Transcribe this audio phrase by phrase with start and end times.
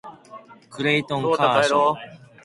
[0.71, 1.95] クレイトン・カーショー